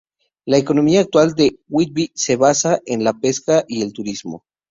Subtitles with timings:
[0.47, 4.45] La economía actual de Whitby se basa en la pesca y el turismo.